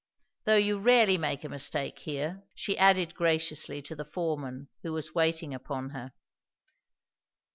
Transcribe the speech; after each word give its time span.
Though 0.45 0.55
you 0.55 0.79
rarely 0.79 1.19
make 1.19 1.43
a 1.43 1.49
mistake 1.49 1.99
here," 1.99 2.41
she 2.55 2.75
added 2.75 3.13
graciously 3.13 3.83
to 3.83 3.95
the 3.95 4.03
foreman 4.03 4.67
who 4.81 4.93
was 4.93 5.13
waiting 5.13 5.53
upon 5.53 5.91
her. 5.91 6.11